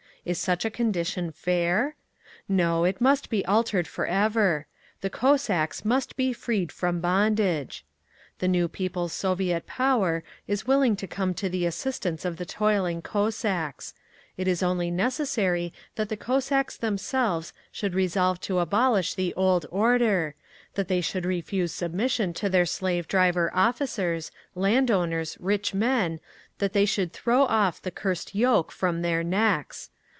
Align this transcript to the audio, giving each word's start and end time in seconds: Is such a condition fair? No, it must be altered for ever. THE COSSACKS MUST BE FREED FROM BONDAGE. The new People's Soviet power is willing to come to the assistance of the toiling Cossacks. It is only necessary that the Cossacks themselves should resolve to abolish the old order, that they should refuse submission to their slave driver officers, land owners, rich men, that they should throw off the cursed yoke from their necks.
Is 0.23 0.37
such 0.37 0.65
a 0.65 0.69
condition 0.69 1.31
fair? 1.31 1.95
No, 2.47 2.83
it 2.83 3.01
must 3.01 3.27
be 3.31 3.43
altered 3.47 3.87
for 3.87 4.05
ever. 4.05 4.67
THE 5.01 5.09
COSSACKS 5.09 5.83
MUST 5.83 6.15
BE 6.15 6.31
FREED 6.31 6.71
FROM 6.71 6.99
BONDAGE. 7.01 7.83
The 8.37 8.47
new 8.47 8.67
People's 8.67 9.13
Soviet 9.13 9.65
power 9.65 10.23
is 10.47 10.67
willing 10.67 10.95
to 10.97 11.07
come 11.07 11.33
to 11.33 11.49
the 11.49 11.65
assistance 11.65 12.23
of 12.23 12.37
the 12.37 12.45
toiling 12.45 13.01
Cossacks. 13.01 13.95
It 14.37 14.47
is 14.47 14.61
only 14.61 14.91
necessary 14.91 15.73
that 15.95 16.09
the 16.09 16.17
Cossacks 16.17 16.77
themselves 16.77 17.51
should 17.71 17.95
resolve 17.95 18.39
to 18.41 18.59
abolish 18.59 19.15
the 19.15 19.33
old 19.33 19.65
order, 19.71 20.35
that 20.75 20.87
they 20.87 21.01
should 21.01 21.25
refuse 21.25 21.71
submission 21.71 22.31
to 22.33 22.47
their 22.47 22.67
slave 22.67 23.07
driver 23.07 23.49
officers, 23.55 24.31
land 24.53 24.91
owners, 24.91 25.35
rich 25.39 25.73
men, 25.73 26.19
that 26.59 26.73
they 26.73 26.85
should 26.85 27.11
throw 27.11 27.41
off 27.45 27.81
the 27.81 27.89
cursed 27.89 28.35
yoke 28.35 28.71
from 28.71 29.01
their 29.01 29.23
necks. 29.23 29.89